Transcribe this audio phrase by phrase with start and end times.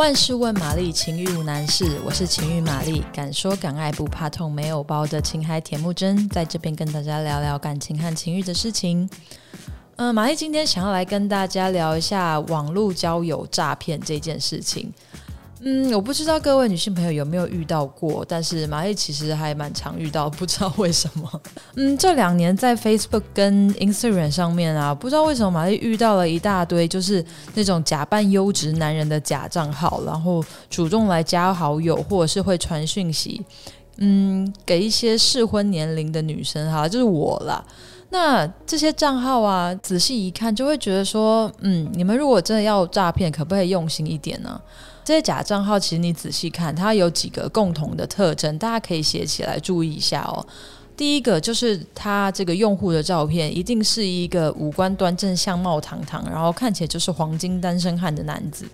[0.00, 2.00] 万事问玛丽，情欲无难事。
[2.02, 9.06] 我是情欲玛丽，敢说敢爱不怕痛，没有包的情海铁木真，在这边跟大家聊聊感情和情欲的事情。
[9.96, 14.90] 嗯、玛丽今天想要来跟大家聊一下网络交友诈骗这件事情。
[15.62, 21.42] 嗯，我不知道各位女性朋友有没有遇到过，但是玛丽其实还蛮常遇到，不知道为什么。
[21.76, 27.22] 嗯，这两年在 Facebook 跟 Instagram 上面啊，不知道为什么玛丽遇到了一大堆，就是
[27.54, 33.44] 那种假扮优质男人的假账号，然后主动来加好友，或者是会传讯息，
[33.98, 37.62] 嗯，给一些适婚年龄的女生哈，就是我啦。
[38.12, 44.58] 那这些账号啊，仔细一看就会觉得说，嗯，你们如果真的要诈骗，可不可以用心一点呢？
[45.10, 50.46] 这些假账号其实你仔细看，它有几个共同的特征，大家可以写起来注意一下哦。
[50.96, 58.64] 第一个就是他这个用户的照片一定是一个五官端正、相貌堂堂，然后看起来就是黄金单身汉的男子，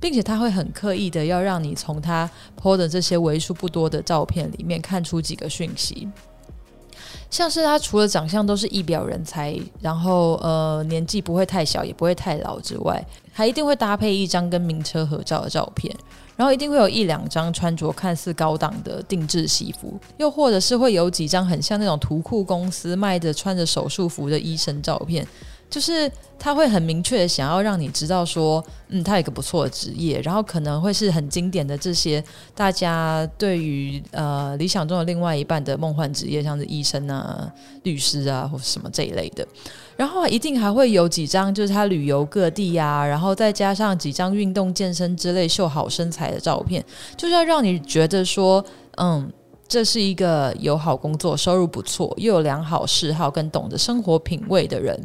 [0.00, 2.28] 并且他会很刻意的要让你从他
[2.60, 6.08] po 的这些为数不多的照片里面看出几个讯息。
[7.32, 13.02] 像是他除了长相都是一表人才，然后呃年纪不会太小也不会太老之外，
[13.32, 15.96] 还一定会搭配一张跟名车合照的照片，
[16.36, 25.26] 然后一定会有一两张穿着看似高档的定制西服，又或者是会有几张很像那种图库公司卖的穿着手术服的医生照片。
[25.72, 32.22] 就是他会很明确的想要让你知道说，嗯，他有一个不错的职业，然后可能会是很经典的这些
[32.54, 37.50] 大家对于呃理想中的另外一半的梦幻职业，像是医生啊、
[37.84, 39.48] 律师啊或什么这一类的。
[39.96, 46.84] 然后一定还会有几张就是他旅游各地啊，然后再加上几张运动健身之类秀好身材的照片，
[47.16, 48.62] 就是要让你觉得说，
[48.98, 49.32] 嗯，
[49.66, 54.98] 这是一个有好工作、收入不错、又有良好嗜好跟懂得生活品味的人。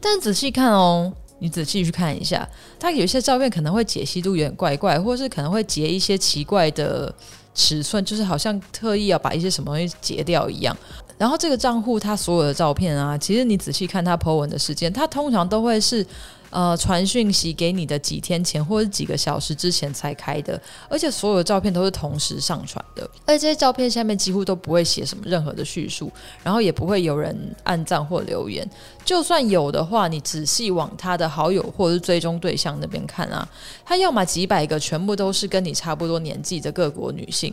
[0.00, 7.14] 但仔细看哦，你仔细去看一下，他有些照片可能会解析度有点怪怪，或是可能会截一些奇怪的
[7.54, 10.76] 尺寸，就是好像特意要把一些什么东西截掉一样。
[11.16, 16.06] 然后这个账户他所有的照片啊，其实你仔细看他 po 文的时间，他通常都会是。
[16.50, 26.10] 呃，传讯息给你的几天前或者几个小时之前才开的，而且所有的照片都是同时上传的，而这些照片下面几乎都不会写什么任何的叙述，
[26.42, 28.68] 然后也不会有人按赞或留言，
[29.04, 33.46] 就算有的话，你仔细往他的好友或者是追踪对象那边看啊，
[33.84, 37.52] 他要么几百个全部都是跟你差不多年纪的各国女性。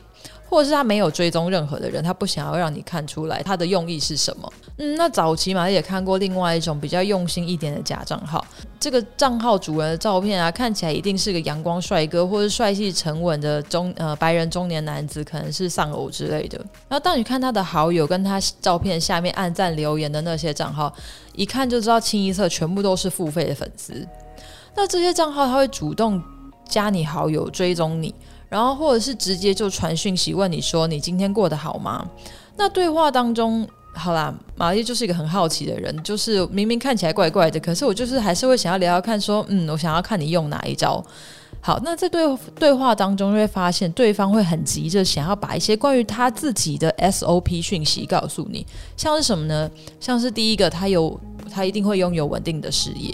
[0.56, 4.50] 或者是他没有追踪任何的人，他不想要让你看出来他的用意是什么。
[4.78, 8.46] 嗯，那早期嘛也看过另外一种比较用心一点的假账号，
[8.80, 16.58] 这个账号主人的照片啊，看起来一定是个阳光帅哥，或者帅气沉稳的中呃白人中年男子，可能是丧偶之类的。
[16.88, 20.94] 然后当你看他的好友跟他照片下面按赞留言的那些账号，
[21.34, 24.08] 一看就知道清一色全部都是付费的粉丝。
[24.74, 26.24] 那这些账号他会主动
[26.70, 28.16] 加你好友，追踪你。
[28.50, 32.08] 然后，或者是直接就传讯息问你说：“你今天过得好吗？”
[32.58, 41.04] 那对话当中，好啦，玛丽就是一个很好奇的人，就是明明看起来怪怪的，可是我就是还是会想要聊聊看，说：“嗯，我想要看你用哪一招。”
[41.60, 42.22] 好，那在对
[42.60, 48.64] 对话当中，就会发现对方会很急着想要把一些关于他自己的 SOP 讯息告诉你，
[48.96, 49.70] 像是什么呢？
[50.00, 51.20] 像是第一个，他有
[51.52, 53.12] 他一定会拥有稳定的事业。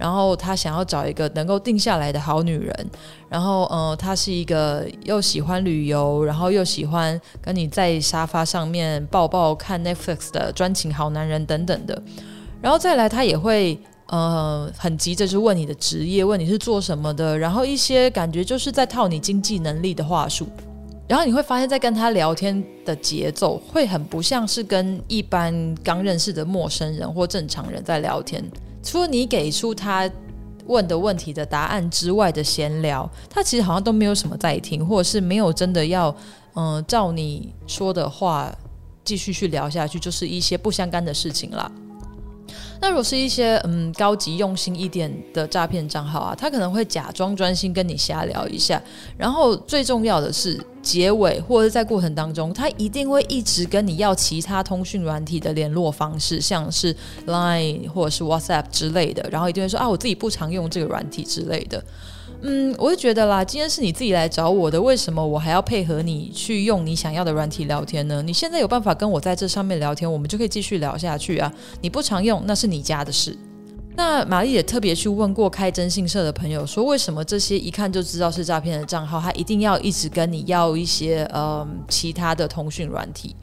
[0.00, 2.86] 然后他想要找一个能够定下来的好女人，
[3.28, 12.02] 然后呃，他是一个又喜欢旅游，然后又喜欢跟你在沙发上面抱抱看 Netflix 的专情好男人等等的，
[12.62, 20.48] 然后再来他也会呃很急着去问你的职业，问你是做什么的，然后一些感觉就是在套你经济能力的话术，
[21.06, 28.42] 然后你会发现在跟他聊天的节奏会很不像是跟一般刚认识的陌生人或正常人在聊天。
[28.82, 30.10] 除了你给出他
[30.66, 36.14] 问的问题的答案之外的闲聊，他其实好像都没有什么在听，或者是没有真的要
[36.54, 38.52] 嗯、照你说的话
[39.04, 41.70] 继续去聊下去，就是一些不相干的事情了。
[42.80, 48.82] 那如果是一些嗯高级用心一点的诈骗账号啊，他可能会假装专心跟你瞎聊一下，
[49.18, 56.96] 然后最重要的是结尾或者在过程当中，他一定会一直跟你要其他通讯软体的联络方式，像是
[57.26, 61.84] Line 或者是 WhatsApp 之类的，然后一定会说啊，我自己不常用这个软体之类的。
[62.42, 68.22] 嗯，我就觉得啦，今天是你自己来找我的，为什么我还要配合你去用你想要的软体聊天呢？
[68.22, 71.52] 你现在有办法跟我在这上面聊天，我们就可以继续聊下去啊。
[71.82, 73.36] 你不常用，那是你家的事。
[73.94, 83.36] 那玛丽也特别去问过开征信社的朋友，说为什么这些一看就知道是诈骗的账号，他一定要一直跟你要一些嗯其他的通讯软体？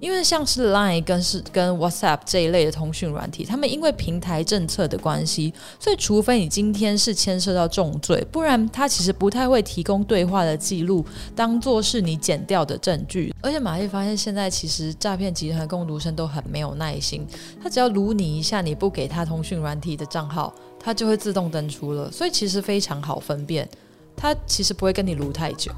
[0.00, 11.04] 因为像是 Line 跟是跟 WhatsApp 这一类的通讯软体，他们因为平台政策的关系，所以除非你今天是牵涉到重罪，不然他其实不太会提供对话的记录，
[11.34, 13.34] 当做是你剪掉的证据。
[13.40, 17.26] 而且玛丽发现现在其实诈骗集团工读生都很没有耐心，
[17.62, 23.68] 他只要卢你一下，你不给他通讯软体的账号，他就会自动登出了，所以其实非常好分辨，
[24.16, 25.72] 他其实不会跟你卢太久。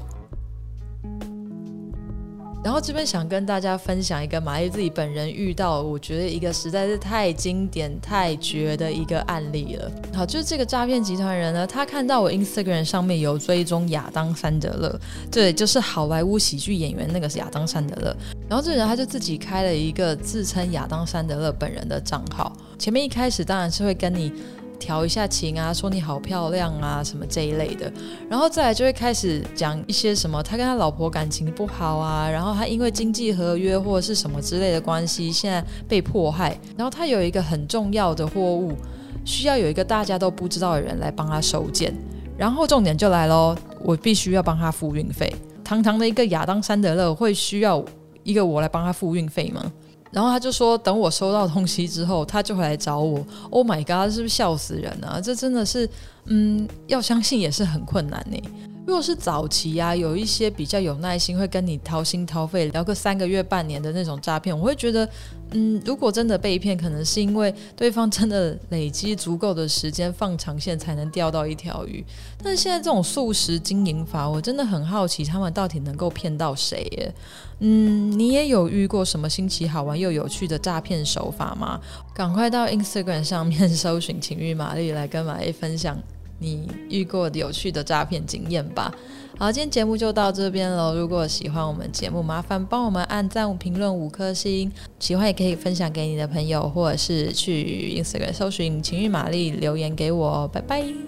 [2.67, 9.89] 然后这边想跟大家分享一个玛丽自己本人遇到，我觉得一个实在是太经典、太绝的一个案例了。
[10.13, 14.99] 好，就是这个诈骗集团人呢，他看到我 Instagram 上面有追踪亚当·山德勒，
[15.31, 18.13] 对，就是好莱坞喜剧演员那个是亚当·山德勒。
[18.49, 24.29] 然后这个人他就自己开了一个自称亚当·山德勒本人的账号，前面一开始当然是会跟你。
[24.79, 27.91] 调一下情啊，说你好漂亮啊，什么这一类的，
[28.29, 38.73] 然后再来就会开始讲一些什么，他跟他老婆感情不好啊，然后他因为经济合约或者是什么之类的关系，现在被迫害，然后他有一个很重要的货物，
[39.25, 41.93] 需要有一个大家都不知道的人来帮他收件，
[42.37, 45.31] 然后重点就来喽，我必须要帮他付运费，
[45.63, 47.83] 堂堂的一个亚当·山德勒会需要
[48.23, 49.71] 一个我来帮他付运费吗？
[50.17, 53.23] 然后他就说，等我收到东西之后，他就会来找我。
[53.51, 55.21] Oh my god，是不是笑死人啊？
[55.21, 55.87] 这真的是，
[56.25, 58.41] 嗯，要相信也是很困难呢。
[58.87, 65.07] 如果是早期啊，有一些比较有耐心，会跟你掏心掏肺聊个三个月、半年的那种诈骗，我会觉得，
[65.51, 72.01] 嗯，如果真的被骗，可能是因为对方真的累积足够的时间放长线才能钓到一条鱼。
[72.41, 77.13] 但是现在这种速食经营法，我真的很好奇，他们到底能够骗到谁耶？
[77.59, 81.77] 嗯，你也有遇过什么新奇、好玩又有趣的诈骗手法吗？
[82.15, 86.01] 赶快到 Instagram 上面 搜寻“情欲玛丽”来跟玛丽分享。
[86.39, 88.93] 你遇过有趣的诈骗经验吧？
[89.37, 90.95] 好，今天节目就到这边喽。
[90.95, 94.71] 如果喜欢我们节目，麻烦帮我们按赞、评论五颗星。
[94.99, 100.47] 喜欢也可以分享给你的朋友，或者是去 Instagram 搜寻“情欲玛丽”留言给我。
[100.47, 101.06] 拜拜。